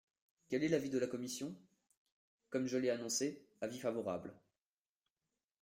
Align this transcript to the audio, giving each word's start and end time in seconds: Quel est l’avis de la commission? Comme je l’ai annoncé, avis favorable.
Quel 0.49 0.63
est 0.63 0.67
l’avis 0.69 0.89
de 0.89 0.97
la 0.97 1.05
commission? 1.05 1.55
Comme 2.49 2.65
je 2.65 2.79
l’ai 2.79 2.89
annoncé, 2.89 3.45
avis 3.61 3.77
favorable. 3.77 4.33